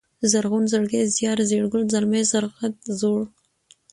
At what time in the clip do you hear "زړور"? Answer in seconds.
2.99-3.23